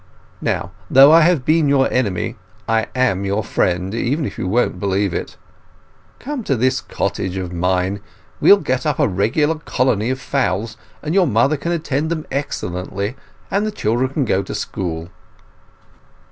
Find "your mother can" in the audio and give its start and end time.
11.13-11.71